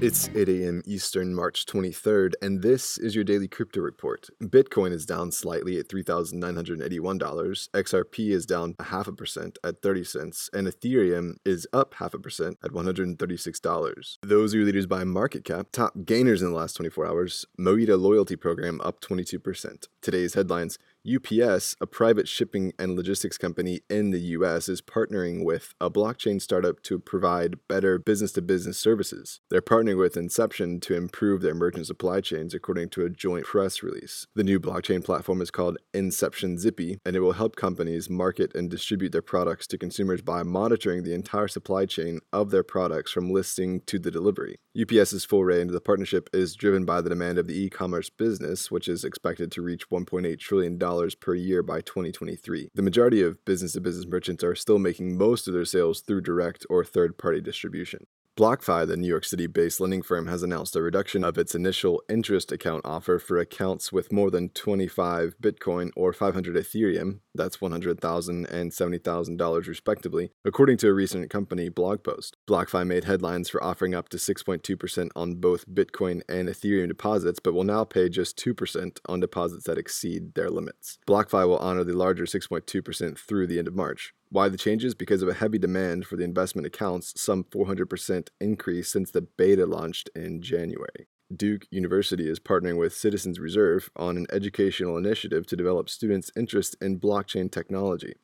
It's 0.00 0.28
8 0.34 0.48
a.m. 0.48 0.82
Eastern, 0.86 1.34
March 1.34 1.64
23rd, 1.66 2.32
and 2.42 2.62
this 2.62 2.98
is 2.98 3.14
your 3.14 3.22
daily 3.22 3.46
crypto 3.46 3.80
report. 3.80 4.28
Bitcoin 4.42 4.92
is 4.92 5.06
down 5.06 5.30
slightly 5.30 5.78
at 5.78 5.88
$3,981, 5.88 7.68
XRP 7.70 8.30
is 8.30 8.44
down 8.44 8.74
a 8.80 8.84
half 8.84 9.06
a 9.06 9.12
percent 9.12 9.56
at 9.62 9.80
30 9.82 10.04
cents, 10.04 10.50
and 10.52 10.66
Ethereum 10.66 11.36
is 11.44 11.66
up 11.72 11.94
half 11.94 12.12
a 12.12 12.18
percent 12.18 12.58
at 12.64 12.72
$136. 12.72 14.18
Those 14.22 14.52
are 14.52 14.56
your 14.58 14.66
leaders 14.66 14.86
by 14.86 15.04
market 15.04 15.44
cap. 15.44 15.68
Top 15.72 15.94
gainers 16.04 16.42
in 16.42 16.50
the 16.50 16.56
last 16.56 16.74
24 16.74 17.06
hours 17.06 17.46
Moeda 17.58 17.98
Loyalty 17.98 18.36
Program 18.36 18.80
up 18.82 19.00
22%. 19.00 19.86
Today's 20.02 20.34
headlines 20.34 20.76
UPS, 21.06 21.76
a 21.82 21.86
private 21.86 22.26
shipping 22.26 22.72
and 22.78 22.96
logistics 22.96 23.36
company 23.36 23.80
in 23.90 24.10
the 24.10 24.20
US, 24.20 24.70
is 24.70 24.80
partnering 24.80 25.44
with 25.44 25.74
a 25.78 25.90
blockchain 25.90 26.40
startup 26.40 26.82
to 26.84 26.98
provide 26.98 27.58
better 27.68 27.98
business 27.98 28.32
to 28.32 28.42
business 28.42 28.78
services. 28.78 29.40
They're 29.50 29.60
partnering 29.60 29.98
with 29.98 30.16
Inxeption 30.16 30.80
to 30.80 30.94
improve 30.94 31.42
their 31.42 31.54
merchant 31.54 31.86
supply 31.88 32.22
chains, 32.22 32.54
according 32.54 32.88
to 32.90 33.04
a 33.04 33.10
joint 33.10 33.44
press 33.44 33.82
release. 33.82 34.26
The 34.34 34.44
new 34.44 34.58
blockchain 34.58 35.04
platform 35.04 35.42
is 35.42 35.50
called 35.50 35.76
Inxeption 35.92 36.56
Zippy, 36.58 36.98
and 37.04 37.14
it 37.14 37.20
will 37.20 37.32
help 37.32 37.54
companies 37.54 38.08
market 38.08 38.54
and 38.54 38.70
distribute 38.70 39.12
their 39.12 39.20
products 39.20 39.66
to 39.68 39.78
consumers 39.78 40.22
by 40.22 40.42
monitoring 40.42 41.02
the 41.02 41.14
entire 41.14 41.48
supply 41.48 41.84
chain 41.84 42.20
of 42.32 42.50
their 42.50 42.62
products 42.62 43.12
from 43.12 43.30
listing 43.30 43.82
to 43.82 43.98
the 43.98 44.10
delivery. 44.10 44.56
UPS's 44.80 45.24
foray 45.24 45.60
into 45.60 45.72
the 45.74 45.80
partnership 45.80 46.30
is 46.32 46.56
driven 46.56 46.86
by 46.86 47.02
the 47.02 47.10
demand 47.10 47.38
of 47.38 47.46
the 47.46 47.58
e 47.58 47.68
commerce 47.68 48.08
business, 48.08 48.70
which 48.70 48.88
is 48.88 49.04
expected 49.04 49.52
to 49.52 49.62
reach 49.62 49.90
$1.8 49.90 50.38
trillion 50.38 50.78
per 51.20 51.34
year 51.34 51.62
by 51.62 51.80
2023. 51.80 52.70
The 52.74 52.82
majority 52.82 53.22
of 53.22 53.44
business 53.44 53.72
to 53.72 53.80
business 53.80 54.06
merchants 54.06 54.44
are 54.44 54.54
still 54.54 54.78
making 54.78 55.18
most 55.18 55.48
of 55.48 55.54
their 55.54 55.64
sales 55.64 56.00
through 56.00 56.20
direct 56.22 56.66
or 56.70 56.84
third 56.84 57.18
party 57.18 57.40
distribution. 57.40 58.06
BlockFi, 58.36 58.86
the 58.88 58.96
New 58.96 59.06
York 59.06 59.24
City 59.24 59.46
based 59.46 59.78
lending 59.78 60.02
firm, 60.02 60.26
has 60.26 60.42
announced 60.42 60.74
a 60.74 60.82
reduction 60.82 61.22
of 61.22 61.38
its 61.38 61.54
initial 61.54 62.02
interest 62.08 62.50
account 62.50 62.84
offer 62.84 63.20
for 63.20 63.38
accounts 63.38 63.92
with 63.92 64.12
more 64.12 64.28
than 64.28 64.48
25 64.48 65.36
Bitcoin 65.40 65.90
or 65.94 66.12
500 66.12 66.56
Ethereum, 66.56 67.20
that's 67.34 67.58
$100,000 67.58 68.50
and 68.50 68.70
$70,000 68.70 69.66
respectively, 69.66 70.30
according 70.44 70.76
to 70.78 70.88
a 70.88 70.92
recent 70.94 71.30
company 71.30 71.68
blog 71.68 72.02
post. 72.02 72.36
BlockFi 72.48 72.86
made 72.86 73.04
headlines 73.04 73.48
for 73.48 73.62
offering 73.62 73.94
up 73.94 74.08
to 74.10 74.16
6.2% 74.16 75.10
on 75.16 75.34
both 75.36 75.68
Bitcoin 75.68 76.22
and 76.28 76.48
Ethereum 76.48 76.88
deposits, 76.88 77.40
but 77.40 77.54
will 77.54 77.64
now 77.64 77.84
pay 77.84 78.08
just 78.08 78.38
2% 78.38 78.98
on 79.06 79.20
deposits 79.20 79.64
that 79.64 79.78
exceed 79.78 80.34
their 80.34 80.50
limits. 80.50 80.98
BlockFi 81.06 81.48
will 81.48 81.58
honor 81.58 81.84
the 81.84 81.96
larger 81.96 82.24
6.2% 82.24 83.18
through 83.18 83.46
the 83.46 83.58
end 83.58 83.68
of 83.68 83.74
March. 83.74 84.14
Why 84.30 84.48
the 84.48 84.56
changes? 84.56 84.94
Because 84.94 85.22
of 85.22 85.28
a 85.28 85.34
heavy 85.34 85.58
demand 85.58 86.06
for 86.06 86.16
the 86.16 86.24
investment 86.24 86.66
accounts, 86.66 87.20
some 87.20 87.44
400% 87.44 88.28
increase 88.40 88.90
since 88.90 89.10
the 89.10 89.22
beta 89.22 89.64
launched 89.64 90.10
in 90.16 90.42
January. 90.42 91.06
Duke 91.34 91.66
University 91.70 92.28
is 92.28 92.38
partnering 92.38 92.78
with 92.78 92.94
Citizens 92.94 93.40
Reserve 93.40 93.90
on 93.96 94.16
an 94.18 94.26
educational 94.30 94.98
initiative 94.98 95.46
to 95.46 95.56
develop 95.56 95.88
students' 95.88 96.30
interest 96.36 96.76
in 96.82 97.00
blockchain 97.00 97.50
technology. 97.50 98.14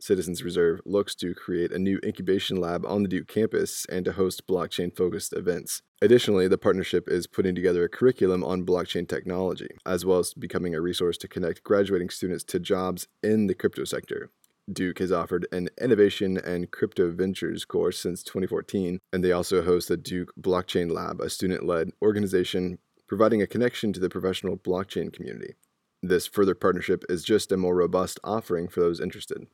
Citizens 0.00 0.42
Reserve 0.42 0.80
looks 0.84 1.14
to 1.16 1.34
create 1.34 1.72
a 1.72 1.78
new 1.78 2.00
incubation 2.04 2.60
lab 2.60 2.84
on 2.86 3.02
the 3.02 3.08
Duke 3.08 3.28
campus 3.28 3.86
and 3.88 4.04
to 4.04 4.12
host 4.12 4.46
blockchain 4.46 4.94
focused 4.96 5.32
events. 5.32 5.82
Additionally, 6.02 6.46
the 6.46 6.58
partnership 6.58 7.08
is 7.08 7.26
putting 7.26 7.54
together 7.54 7.84
a 7.84 7.88
curriculum 7.88 8.44
on 8.44 8.66
blockchain 8.66 9.08
technology, 9.08 9.70
as 9.86 10.04
well 10.04 10.18
as 10.18 10.34
becoming 10.34 10.74
a 10.74 10.80
resource 10.80 11.16
to 11.18 11.28
connect 11.28 11.64
graduating 11.64 12.10
students 12.10 12.44
to 12.44 12.60
jobs 12.60 13.08
in 13.22 13.46
the 13.46 13.54
crypto 13.54 13.84
sector. 13.84 14.30
Duke 14.72 14.98
has 14.98 15.12
offered 15.12 15.46
an 15.52 15.68
innovation 15.80 16.36
and 16.36 16.70
crypto 16.70 17.10
ventures 17.10 17.64
course 17.64 17.98
since 17.98 18.22
2014, 18.22 18.98
and 19.12 19.24
they 19.24 19.32
also 19.32 19.62
host 19.62 19.88
the 19.88 19.96
Duke 19.96 20.32
Blockchain 20.40 20.90
Lab, 20.90 21.20
a 21.20 21.30
student 21.30 21.64
led 21.64 21.90
organization 22.02 22.78
providing 23.06 23.40
a 23.40 23.46
connection 23.46 23.92
to 23.92 24.00
the 24.00 24.10
professional 24.10 24.56
blockchain 24.56 25.12
community. 25.12 25.54
This 26.02 26.26
further 26.26 26.54
partnership 26.54 27.04
is 27.08 27.24
just 27.24 27.50
a 27.50 27.56
more 27.56 27.74
robust 27.74 28.20
offering 28.22 28.68
for 28.68 28.80
those 28.80 29.00
interested. 29.00 29.46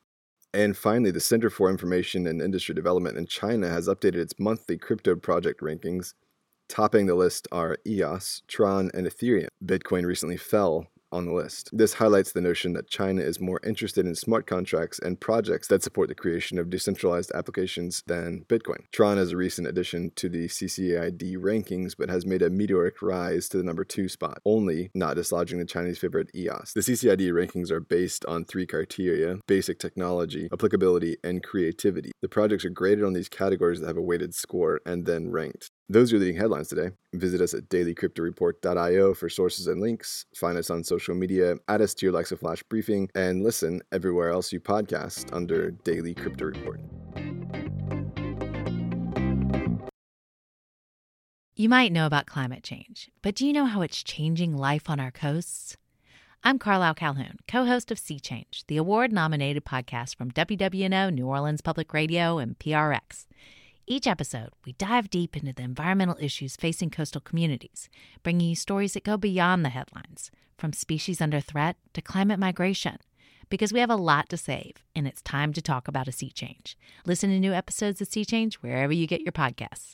And 0.53 0.77
finally, 0.77 1.11
the 1.11 1.21
Center 1.21 1.51
for 1.51 1.71
Information 1.71 2.27
and 2.27 2.43
Industry 2.43 2.75
Development 2.75 3.17
in 3.17 3.27
China 3.27 3.69
has 3.69 3.89
updated 3.89 4.17
its 4.17 4.39
monthly 4.39 4.77
crypto 4.77 5.17
project 5.17 5.61
rankings. 5.61 6.15
Topping 6.69 7.07
the 7.07 7.15
list 7.15 7.49
are 7.51 7.79
EOS, 7.87 8.43
Tron, 8.47 8.91
and 8.95 9.07
Ethereum. 9.07 9.49
Bitcoin 9.65 10.05
recently 10.05 10.37
fell 10.37 10.87
on 11.15 11.27
the 11.27 11.33
list. 11.33 11.71
This 11.73 11.95
highlights 11.95 12.33
the 12.33 12.41
notion 12.41 12.73
that 12.75 12.89
China 12.89 13.23
is 13.23 13.41
more 13.41 13.61
interested 13.65 14.05
in 14.05 14.15
smart 14.15 14.47
contracts 14.47 14.99
and 14.99 15.21
projects 15.21 15.69
that 15.69 15.83
support 15.83 16.09
the 16.09 16.15
creation 16.15 16.59
of 16.59 16.69
decentralized 16.69 17.31
applications 17.35 18.03
than 18.07 18.45
Bitcoin. 18.49 18.85
Tron 18.93 19.19
is 19.19 19.33
a 19.33 19.37
recent 19.37 19.69
addition 19.69 20.11
to 20.17 20.29
the 20.29 20.49
CCID 20.49 21.37
rankings, 21.37 21.95
but 21.97 22.11
has 22.11 22.27
made 22.27 22.43
a 22.43 22.51
meteoric 22.51 23.01
rise 23.01 23.49
to 23.49 23.57
the 23.57 23.63
number 23.63 23.85
two 23.85 24.09
spot, 24.09 24.39
only 24.45 24.91
not 24.95 25.17
dislodging 25.17 25.59
the 25.59 25.65
Chinese 25.65 25.99
favorite 25.99 26.35
EOS. 26.35 26.73
The 26.75 26.81
CCID 26.81 27.31
rankings 27.33 27.71
are 27.71 27.81
based 27.81 28.25
on 28.27 28.45
three 28.45 28.67
criteria 28.67 29.39
basic 29.47 29.79
technology, 29.79 30.49
applicability, 30.53 31.17
and 31.23 31.43
creativity. 31.43 32.11
The 32.23 32.29
projects 32.29 32.65
are 32.65 32.71
graded 32.71 33.05
on 33.05 33.13
these 33.13 33.29
categories 33.29 33.81
that 33.81 33.87
have 33.87 33.97
a 33.97 34.03
weighted 34.03 34.35
score 34.35 34.81
and 34.85 35.07
then 35.07 35.31
ranked. 35.31 35.71
Those 35.91 36.15
are 36.15 36.19
the 36.19 36.25
leading 36.25 36.41
headlines 36.41 36.69
today. 36.69 36.93
Visit 37.13 37.43
us 37.43 37.53
at 37.53 37.69
dailycryptoreport.io 37.69 39.13
for 39.13 39.29
sources 39.29 39.67
and 39.67 39.83
links. 39.83 40.25
Find 40.35 40.57
us 40.57 40.71
on 40.71 40.83
social 40.83 41.15
media, 41.15 41.57
add 41.69 41.83
us 41.83 41.93
to 41.95 42.07
your 42.07 42.15
Alexa 42.15 42.39
Flash 42.39 42.63
briefing, 42.63 43.11
and 43.15 43.45
listen 43.45 43.83
everywhere 43.93 44.31
else 44.31 44.51
you 44.51 44.61
podcast 44.61 45.35
under 45.35 45.73
Daily 45.73 46.15
Crypto 46.15 46.47
Report. 46.47 46.81
You 51.55 51.69
might 51.69 51.93
know 51.93 52.07
about 52.07 52.27
climate 52.27 52.63
change, 52.63 53.11
but 53.21 53.35
do 53.35 53.47
you 53.47 53.53
know 53.53 53.67
how 53.67 53.83
it's 53.83 54.03
changing 54.03 54.57
life 54.57 54.89
on 54.89 54.99
our 54.99 55.11
coasts? 55.11 55.77
I'm 56.43 56.59
Carlyle 56.59 56.95
Calhoun, 56.95 57.37
co 57.47 57.67
host 57.67 57.91
of 57.91 57.99
Sea 57.99 58.19
Change, 58.19 58.65
the 58.69 58.79
award 58.79 59.13
nominated 59.13 59.67
podcast 59.67 60.17
from 60.17 60.31
WWNO, 60.31 61.13
New 61.13 61.27
Orleans 61.27 61.61
Public 61.61 61.93
Radio, 61.93 62.39
and 62.39 62.59
PRX. 62.59 63.27
Each 63.87 64.07
episode, 64.07 64.49
we 64.65 64.73
dive 64.73 65.11
deep 65.11 65.37
into 65.37 65.53
the 65.53 65.63
environmental 65.63 66.17
issues 66.19 66.57
facing 66.57 66.89
coastal 66.89 67.21
communities, 67.21 67.91
bringing 68.23 68.49
you 68.49 68.57
stories 68.57 68.95
that 68.95 69.05
go 69.05 69.19
beyond 69.19 69.63
the 69.63 69.69
headlines, 69.69 70.31
from 70.57 70.73
species 70.73 71.21
under 71.21 71.39
threat 71.39 71.77
to 71.93 72.01
climate 72.01 72.39
migration. 72.39 72.97
Because 73.51 73.75
we 73.75 73.81
have 73.81 73.91
a 73.91 73.97
lot 73.97 74.31
to 74.31 74.39
save, 74.39 74.77
and 74.97 75.07
it's 75.07 75.21
time 75.21 75.53
to 75.53 75.61
talk 75.61 75.87
about 75.87 76.09
a 76.09 76.13
sea 76.13 76.31
change. 76.31 76.79
Listen 77.05 77.29
to 77.29 77.39
new 77.39 77.53
episodes 77.53 78.01
of 78.01 78.09
Sea 78.09 78.25
Change 78.25 78.55
wherever 78.57 78.93
you 78.93 79.07
get 79.07 79.21
your 79.21 79.33
podcasts. 79.33 79.93